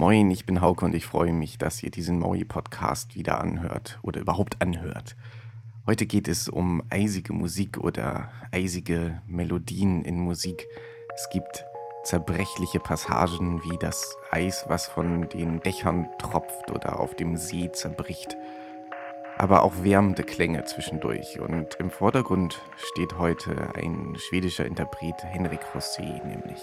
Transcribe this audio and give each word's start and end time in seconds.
Moin, 0.00 0.30
ich 0.30 0.46
bin 0.46 0.60
Hauke 0.60 0.84
und 0.84 0.94
ich 0.94 1.06
freue 1.06 1.32
mich, 1.32 1.58
dass 1.58 1.82
ihr 1.82 1.90
diesen 1.90 2.20
Maui-Podcast 2.20 3.16
wieder 3.16 3.40
anhört 3.40 3.98
oder 4.02 4.20
überhaupt 4.20 4.62
anhört. 4.62 5.16
Heute 5.88 6.06
geht 6.06 6.28
es 6.28 6.48
um 6.48 6.84
eisige 6.88 7.32
Musik 7.32 7.78
oder 7.78 8.30
eisige 8.52 9.20
Melodien 9.26 10.04
in 10.04 10.20
Musik. 10.20 10.68
Es 11.16 11.28
gibt 11.30 11.64
zerbrechliche 12.04 12.78
Passagen 12.78 13.60
wie 13.64 13.76
das 13.80 14.16
Eis, 14.30 14.66
was 14.68 14.86
von 14.86 15.28
den 15.30 15.58
Dächern 15.62 16.06
tropft 16.20 16.70
oder 16.70 17.00
auf 17.00 17.16
dem 17.16 17.36
See 17.36 17.72
zerbricht. 17.72 18.36
Aber 19.36 19.64
auch 19.64 19.82
wärmende 19.82 20.22
Klänge 20.22 20.64
zwischendurch. 20.64 21.40
Und 21.40 21.74
im 21.80 21.90
Vordergrund 21.90 22.62
steht 22.76 23.18
heute 23.18 23.74
ein 23.74 24.16
schwedischer 24.16 24.64
Interpret, 24.64 25.24
Henrik 25.24 25.62
Rosé 25.74 26.24
nämlich. 26.24 26.62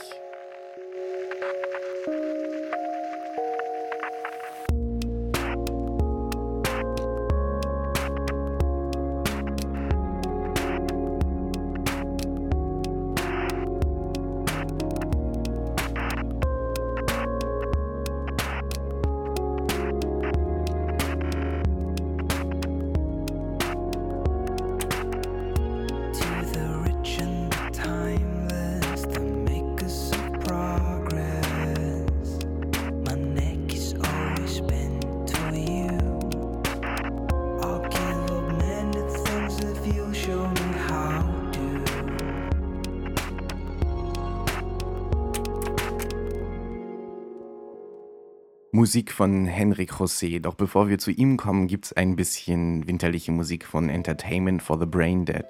Musik 48.76 49.14
von 49.14 49.46
Henrik 49.46 49.94
José. 49.94 50.42
Doch 50.42 50.56
bevor 50.56 50.90
wir 50.90 50.98
zu 50.98 51.10
ihm 51.10 51.38
kommen, 51.38 51.68
gibt 51.68 51.86
es 51.86 51.94
ein 51.94 52.18
bisschen 52.18 52.86
winterliche 52.86 53.32
Musik 53.32 53.66
von 53.66 53.88
Entertainment 53.88 54.62
for 54.62 54.78
the 54.78 54.86
Brain 54.86 55.24
Dead. 55.24 55.46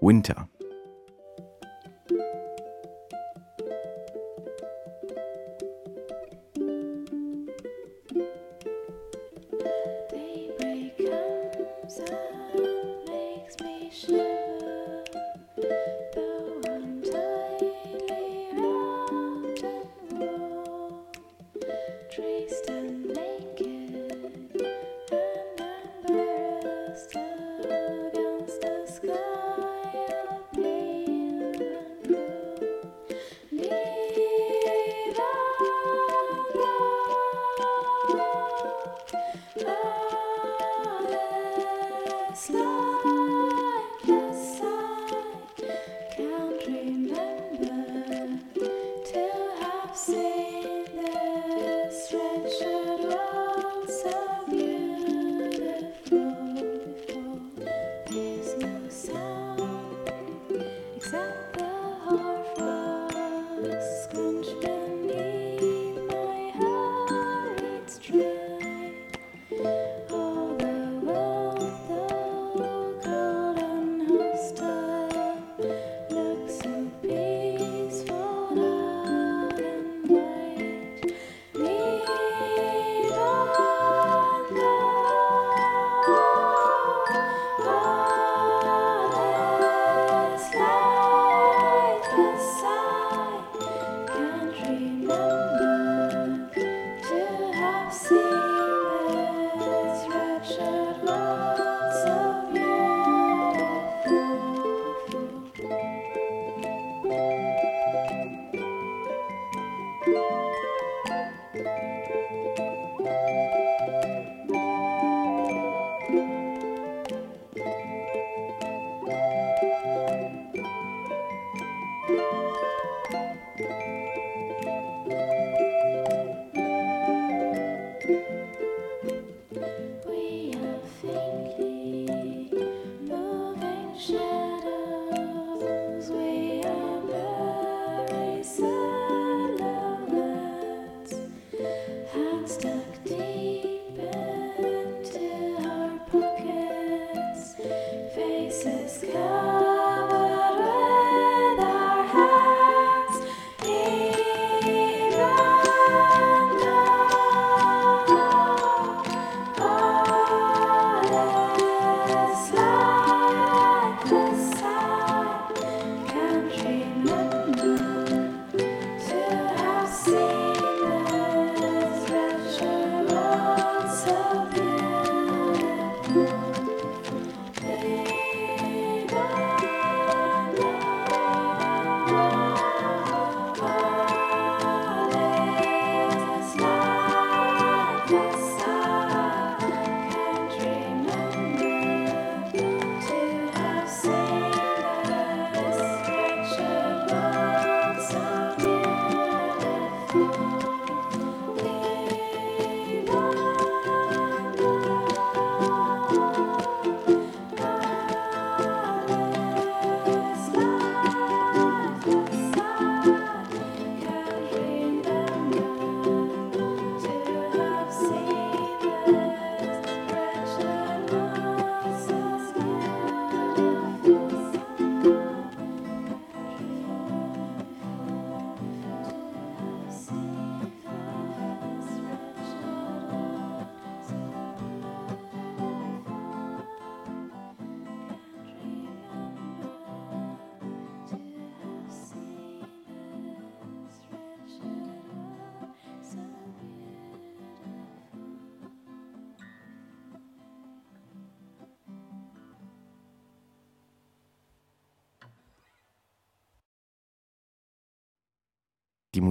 Winter. 0.00 0.48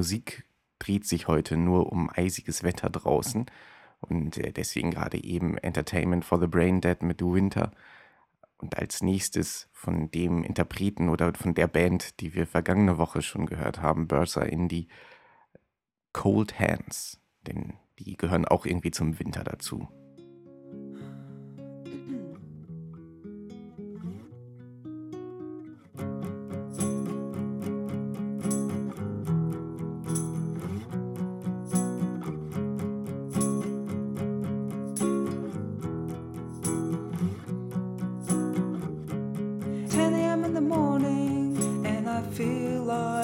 Musik 0.04 0.44
dreht 0.80 1.08
sich 1.08 1.30
heute 1.30 1.56
nur 1.56 1.90
um 1.90 2.10
eisiges 2.14 2.62
Wetter 2.62 2.90
draußen 2.90 3.46
und 4.02 4.38
äh, 4.38 4.52
deswegen 4.52 4.92
gerade 4.92 5.24
eben 5.24 5.58
Entertainment 5.58 6.26
for 6.26 6.42
the 6.42 6.48
Brain 6.48 6.82
Dead 6.82 7.02
mit 7.04 7.22
The 7.22 7.28
Winter. 7.28 7.72
Und 8.58 8.78
als 8.78 9.02
nächstes 9.02 9.70
von 9.72 10.12
dem 10.12 10.44
Interpreten 10.44 11.08
oder 11.08 11.34
von 11.34 11.54
der 11.54 11.68
Band, 11.68 12.20
die 12.20 12.34
wir 12.34 12.46
vergangene 12.46 12.98
Woche 12.98 13.22
schon 13.22 13.46
gehört 13.46 13.82
haben, 13.82 14.10
Bursa 14.10 14.42
Indie, 14.42 14.90
Cold 16.12 16.60
Hands. 16.60 17.18
Denn 17.48 17.76
die 17.98 18.18
gehören 18.18 18.44
auch 18.44 18.66
irgendwie 18.66 18.92
zum 18.92 19.18
Winter 19.20 19.46
dazu. 19.46 19.88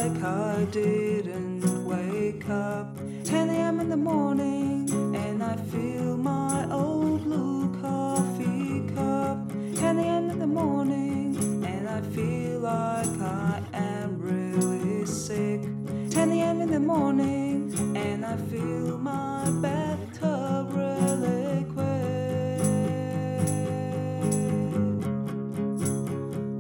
like 0.02 0.24
I 0.24 0.66
didn't 0.72 1.86
wake 1.86 2.48
up. 2.50 2.96
10 3.26 3.50
a.m. 3.50 3.82
in 3.82 3.90
the 3.90 3.98
morning, 3.98 4.90
and 5.14 5.44
I 5.44 5.58
feel 5.58 6.16
my 6.16 6.66
old 6.72 7.26
blue 7.26 7.82
coffee 7.82 8.88
cup. 8.96 9.38
10 9.76 10.00
a.m. 10.00 10.30
in 10.30 10.40
the 10.40 10.48
morning, 10.48 11.36
and 11.66 11.90
I 11.90 12.02
feel 12.16 12.60
like 12.60 13.20
I 13.20 13.62
am 13.74 14.20
really 14.20 15.06
sick. 15.06 15.64
10 16.12 16.32
a.m. 16.32 16.62
in 16.62 16.72
the 16.72 16.80
morning, 16.80 17.74
and 17.98 18.26
I 18.26 18.38
feel 18.38 18.98
my 18.98 19.52
bathtub 19.62 20.74
really. 20.74 21.66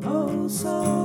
Oh, 0.03 0.47
so. 0.50 0.98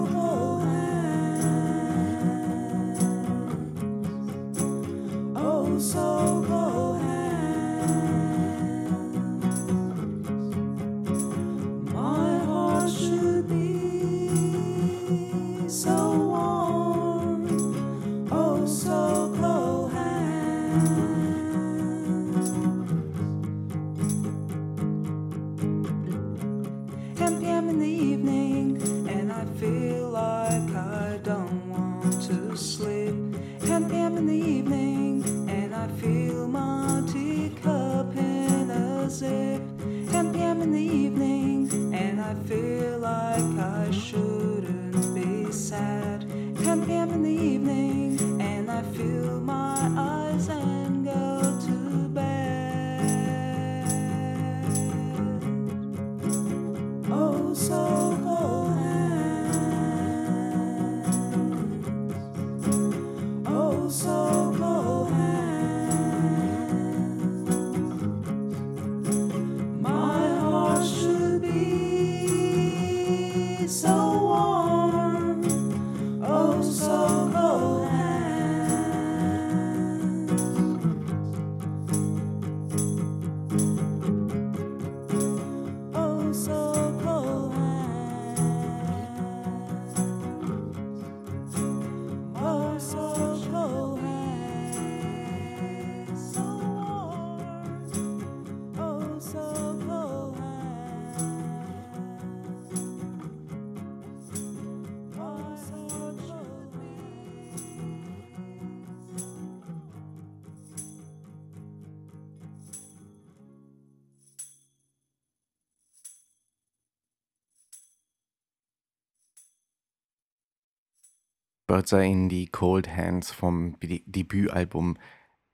Cold 122.50 122.96
Hands 122.96 123.30
vom 123.32 123.76
Debütalbum 123.80 124.96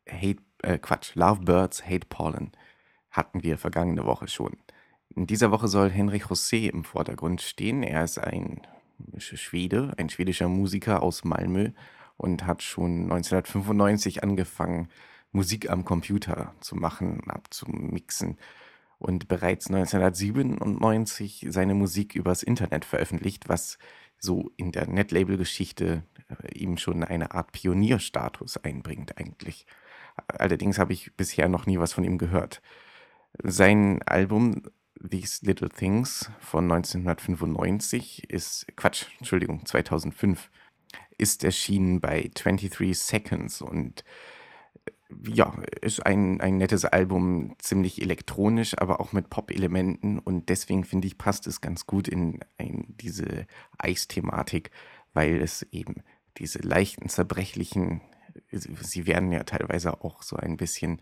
Hate, 0.08 0.42
äh, 0.62 0.78
Quatsch, 0.78 1.14
Love 1.14 1.42
Birds, 1.42 1.84
Hate 1.84 2.06
Pollen 2.08 2.52
hatten 3.10 3.42
wir 3.42 3.58
vergangene 3.58 4.04
Woche 4.04 4.28
schon. 4.28 4.56
In 5.14 5.26
dieser 5.26 5.50
Woche 5.50 5.68
soll 5.68 5.90
Henrik 5.90 6.26
José 6.26 6.70
im 6.70 6.84
Vordergrund 6.84 7.42
stehen. 7.42 7.82
Er 7.82 8.04
ist 8.04 8.18
ein 8.18 8.62
Schwede, 9.18 9.92
ein 9.96 10.08
schwedischer 10.08 10.48
Musiker 10.48 11.02
aus 11.02 11.24
Malmö 11.24 11.70
und 12.16 12.46
hat 12.46 12.62
schon 12.62 13.10
1995 13.10 14.22
angefangen, 14.22 14.88
Musik 15.32 15.70
am 15.70 15.84
Computer 15.84 16.54
zu 16.60 16.76
machen, 16.76 17.22
abzumixen 17.28 18.36
und 18.98 19.28
bereits 19.28 19.68
1997 19.68 21.46
seine 21.48 21.74
Musik 21.74 22.14
übers 22.14 22.42
Internet 22.42 22.84
veröffentlicht, 22.84 23.48
was 23.48 23.78
so 24.20 24.50
in 24.56 24.70
der 24.70 24.86
Netlabel-Geschichte 24.86 26.04
äh, 26.28 26.58
ihm 26.58 26.76
schon 26.76 27.02
eine 27.02 27.32
Art 27.32 27.52
Pionierstatus 27.52 28.58
einbringt 28.58 29.18
eigentlich. 29.18 29.66
Allerdings 30.28 30.78
habe 30.78 30.92
ich 30.92 31.16
bisher 31.16 31.48
noch 31.48 31.66
nie 31.66 31.78
was 31.78 31.92
von 31.92 32.04
ihm 32.04 32.18
gehört. 32.18 32.60
Sein 33.42 34.02
Album 34.02 34.62
These 35.02 35.46
Little 35.46 35.70
Things 35.70 36.30
von 36.40 36.70
1995 36.70 38.30
ist, 38.30 38.66
Quatsch, 38.76 39.06
Entschuldigung, 39.18 39.64
2005, 39.64 40.50
ist 41.16 41.42
erschienen 41.44 42.00
bei 42.00 42.30
23 42.34 42.98
Seconds 42.98 43.62
und 43.62 44.04
ja, 45.26 45.54
ist 45.80 46.04
ein, 46.06 46.40
ein 46.40 46.56
nettes 46.56 46.84
Album, 46.84 47.56
ziemlich 47.58 48.00
elektronisch, 48.00 48.78
aber 48.78 49.00
auch 49.00 49.12
mit 49.12 49.30
Pop-Elementen. 49.30 50.18
Und 50.18 50.48
deswegen 50.48 50.84
finde 50.84 51.08
ich, 51.08 51.18
passt 51.18 51.46
es 51.46 51.60
ganz 51.60 51.86
gut 51.86 52.08
in 52.08 52.40
ein, 52.58 52.94
diese 53.00 53.46
Eisthematik, 53.78 54.70
weil 55.12 55.40
es 55.40 55.62
eben 55.72 56.02
diese 56.38 56.60
leichten, 56.60 57.08
zerbrechlichen, 57.08 58.00
sie 58.50 59.06
werden 59.06 59.32
ja 59.32 59.42
teilweise 59.42 60.04
auch 60.04 60.22
so 60.22 60.36
ein 60.36 60.56
bisschen 60.56 61.00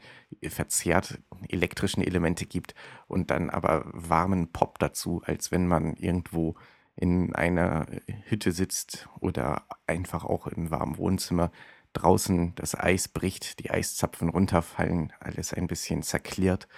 verzerrt, 0.48 1.18
elektrischen 1.48 2.02
Elemente 2.02 2.46
gibt 2.46 2.74
und 3.06 3.30
dann 3.30 3.50
aber 3.50 3.84
warmen 3.92 4.50
Pop 4.52 4.78
dazu, 4.78 5.22
als 5.24 5.52
wenn 5.52 5.66
man 5.66 5.94
irgendwo 5.94 6.56
in 6.96 7.34
einer 7.34 7.86
Hütte 8.24 8.50
sitzt 8.52 9.08
oder 9.20 9.64
einfach 9.86 10.24
auch 10.24 10.46
im 10.48 10.70
warmen 10.70 10.98
Wohnzimmer 10.98 11.52
draußen 11.98 12.54
das 12.54 12.74
Eis 12.74 13.08
bricht, 13.08 13.58
die 13.60 13.70
Eiszapfen 13.70 14.28
runterfallen, 14.28 15.12
alles 15.20 15.52
ein 15.52 15.66
bisschen 15.66 16.02
zerklirrt 16.02 16.68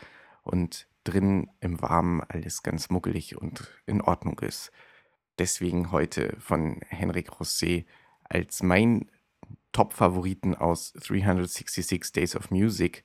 und 0.43 0.87
drin 1.05 1.51
im 1.61 1.81
Warmen 1.83 2.23
alles 2.23 2.63
ganz 2.63 2.91
muckelig 2.91 3.37
und 3.37 3.71
in 3.87 4.01
Ordnung 4.01 4.39
ist. 4.41 4.71
Deswegen 5.39 5.91
heute 5.93 6.37
von 6.39 6.81
Henrik 6.89 7.39
Rosset 7.39 7.87
als 8.25 8.63
mein 8.63 9.11
Top-Favoriten 9.73 10.55
aus 10.55 10.93
366 10.95 12.13
Days 12.13 12.37
of 12.37 12.51
Music 12.51 13.03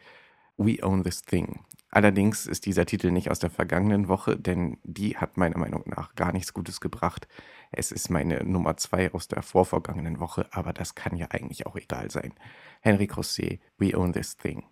We 0.57 0.77
Own 0.81 1.03
This 1.03 1.21
Thing. 1.21 1.65
Allerdings 1.89 2.45
ist 2.45 2.65
dieser 2.65 2.85
Titel 2.85 3.11
nicht 3.11 3.31
aus 3.31 3.39
der 3.39 3.49
vergangenen 3.49 4.07
Woche, 4.07 4.37
denn 4.37 4.77
die 4.83 5.17
hat 5.17 5.37
meiner 5.37 5.57
Meinung 5.57 5.83
nach 5.85 6.15
gar 6.15 6.33
nichts 6.33 6.53
Gutes 6.53 6.81
gebracht. 6.81 7.27
Es 7.77 7.91
ist 7.91 8.09
meine 8.09 8.43
Nummer 8.45 8.77
zwei 8.77 9.11
aus 9.11 9.27
der 9.27 9.41
vorvergangenen 9.41 10.21
Woche, 10.21 10.47
aber 10.51 10.71
das 10.71 10.95
kann 10.95 11.17
ja 11.17 11.27
eigentlich 11.31 11.65
auch 11.65 11.75
egal 11.75 12.09
sein. 12.09 12.33
Henry 12.81 13.05
Crosset, 13.05 13.59
We 13.77 13.97
Own 13.97 14.13
This 14.13 14.37
Thing. 14.37 14.63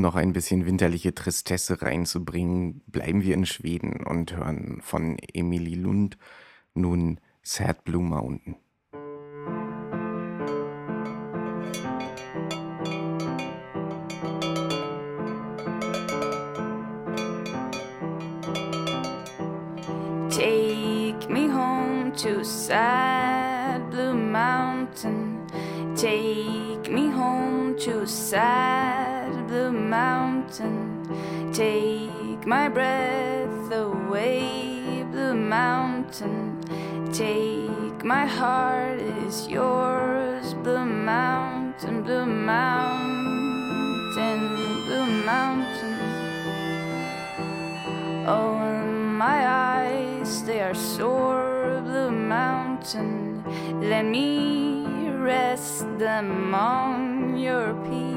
Noch 0.00 0.14
ein 0.14 0.32
bisschen 0.32 0.64
winterliche 0.64 1.14
Tristesse 1.14 1.82
reinzubringen, 1.82 2.80
bleiben 2.86 3.22
wir 3.22 3.34
in 3.34 3.44
Schweden 3.44 4.02
und 4.02 4.34
hören 4.34 4.80
von 4.80 5.18
Emily 5.34 5.74
Lund 5.74 6.16
nun 6.72 7.20
Sad 7.42 7.84
Blue 7.84 8.02
Mountain. 8.02 8.56
Take 20.30 21.28
me 21.28 21.46
home 21.46 22.12
to 22.12 22.42
sad 22.42 23.90
blue 23.90 24.14
mountain. 24.14 25.46
Take 25.94 26.90
me 26.90 27.10
home 27.10 27.76
to 27.80 28.06
sad 28.06 29.29
blue 29.50 29.72
mountain. 29.72 31.02
Take 31.52 32.46
my 32.46 32.68
breath 32.68 33.72
away, 33.72 35.04
blue 35.10 35.34
mountain. 35.34 36.62
Take 37.12 38.04
my 38.04 38.26
heart 38.26 39.00
is 39.26 39.48
yours, 39.48 40.54
blue 40.54 40.84
mountain, 40.84 42.04
blue 42.04 42.26
mountain, 42.26 43.34
blue 44.86 45.06
mountain. 45.26 45.98
Oh, 48.28 48.54
my 49.24 49.40
eyes, 49.48 50.44
they 50.44 50.60
are 50.60 50.74
sore, 50.74 51.82
blue 51.82 52.12
mountain. 52.12 53.42
Let 53.80 54.04
me 54.04 55.10
rest 55.10 55.98
them 55.98 56.54
on 56.54 57.36
your 57.36 57.74
peak. 57.86 58.09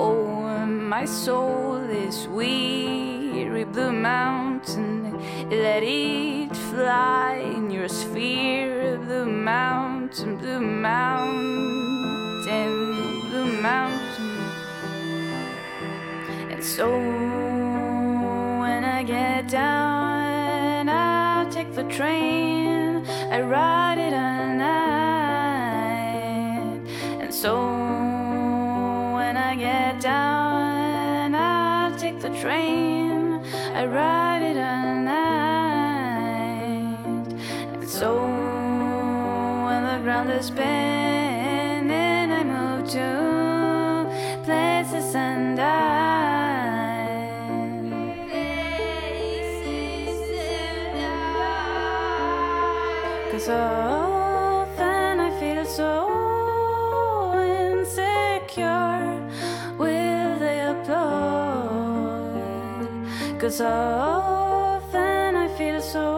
Oh, 0.00 0.64
my 0.64 1.04
soul 1.04 1.74
is 1.90 2.28
weary, 2.28 3.64
blue 3.64 3.90
mountain. 3.90 5.18
Let 5.50 5.82
it 5.82 6.54
fly 6.70 7.42
in 7.56 7.68
your 7.68 7.88
sphere, 7.88 8.96
blue 8.98 9.26
mountain, 9.26 10.36
blue 10.36 10.60
mountain, 10.60 12.44
blue 13.28 13.60
mountain. 13.60 14.38
And 16.52 16.62
so 16.62 16.88
when 18.60 18.84
I 18.84 19.02
get 19.02 19.48
down, 19.48 20.88
I'll 20.88 21.50
take 21.50 21.74
the 21.74 21.82
train. 21.88 23.04
I 23.32 23.40
ride 23.40 23.87
train. 32.40 33.40
I 33.74 33.84
ride 33.86 34.42
it 34.42 34.56
all 34.56 34.94
night. 34.94 36.28
And 37.74 37.88
so 37.88 38.14
when 39.66 39.82
the 39.84 39.98
ground 40.04 40.30
is 40.30 40.50
bending, 40.50 42.32
I 42.32 42.44
move 42.44 42.88
to 42.90 44.06
places 44.44 45.14
and 45.14 45.58
I. 45.58 45.88
Cause 53.32 53.48
often 53.48 55.20
I 55.20 55.30
feel 55.40 55.64
so 55.64 56.27
applaud? 63.48 63.48
Cause 63.48 63.60
often 63.62 65.36
I 65.36 65.48
feel 65.56 65.80
so 65.80 66.16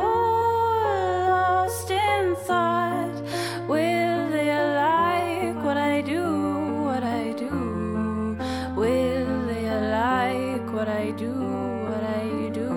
lost 1.30 1.88
in 1.88 2.34
thought. 2.34 3.22
Will 3.68 4.30
they 4.30 4.50
like 4.50 5.64
what 5.64 5.76
I 5.76 6.00
do? 6.00 6.24
What 6.82 7.04
I 7.04 7.32
do? 7.34 8.36
Will 8.74 9.46
they 9.46 9.70
like 9.92 10.72
what 10.72 10.88
I 10.88 11.12
do? 11.12 11.32
What 11.32 12.02
I 12.02 12.50
do? 12.52 12.68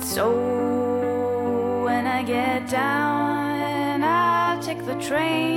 So 0.00 1.82
when 1.84 2.06
I 2.06 2.22
get 2.22 2.68
down, 2.70 4.04
I'll 4.04 4.62
take 4.62 4.86
the 4.86 4.94
train. 5.08 5.49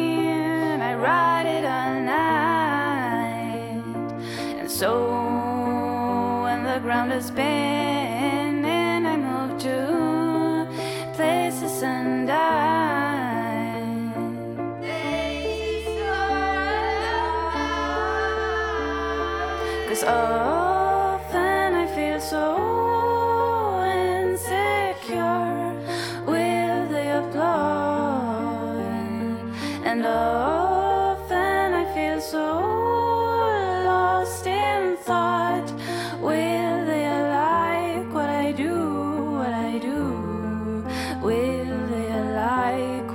around 6.94 7.12
us 7.12 7.32
bare. 7.32 8.03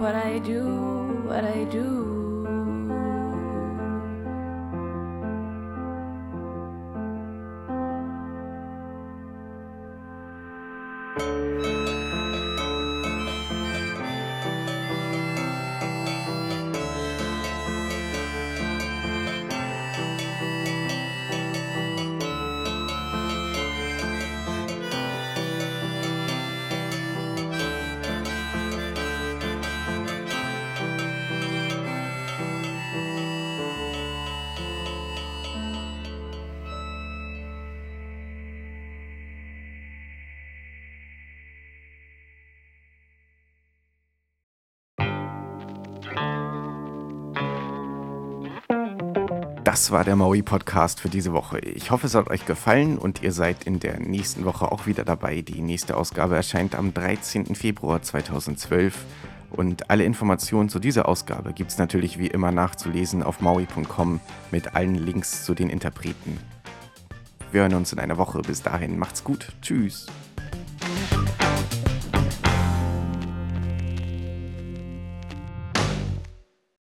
What 0.08 0.16
I 0.16 0.38
do? 0.38 0.64
What 1.26 1.44
I 1.44 1.64
do? 1.64 1.97
Das 49.68 49.90
war 49.90 50.02
der 50.02 50.16
Maui 50.16 50.40
Podcast 50.40 50.98
für 50.98 51.10
diese 51.10 51.34
Woche. 51.34 51.58
Ich 51.58 51.90
hoffe, 51.90 52.06
es 52.06 52.14
hat 52.14 52.30
euch 52.30 52.46
gefallen 52.46 52.96
und 52.96 53.22
ihr 53.22 53.32
seid 53.32 53.64
in 53.64 53.80
der 53.80 54.00
nächsten 54.00 54.46
Woche 54.46 54.72
auch 54.72 54.86
wieder 54.86 55.04
dabei. 55.04 55.42
Die 55.42 55.60
nächste 55.60 55.98
Ausgabe 55.98 56.36
erscheint 56.36 56.74
am 56.74 56.94
13. 56.94 57.54
Februar 57.54 58.00
2012 58.00 59.04
und 59.50 59.90
alle 59.90 60.04
Informationen 60.04 60.70
zu 60.70 60.78
dieser 60.78 61.06
Ausgabe 61.06 61.52
gibt 61.52 61.70
es 61.70 61.76
natürlich 61.76 62.18
wie 62.18 62.28
immer 62.28 62.50
nachzulesen 62.50 63.22
auf 63.22 63.42
maui.com 63.42 64.20
mit 64.50 64.74
allen 64.74 64.94
Links 64.94 65.44
zu 65.44 65.52
den 65.52 65.68
Interpreten. 65.68 66.38
Wir 67.52 67.60
hören 67.60 67.74
uns 67.74 67.92
in 67.92 67.98
einer 67.98 68.16
Woche. 68.16 68.40
Bis 68.40 68.62
dahin, 68.62 68.98
macht's 68.98 69.22
gut. 69.22 69.52
Tschüss. 69.60 70.06